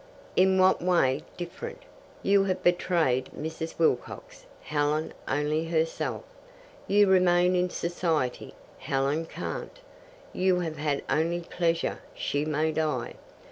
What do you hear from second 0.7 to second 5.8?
way different? You have betrayed Mrs. Wilcox, Helen only